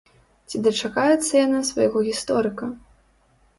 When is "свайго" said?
1.69-1.97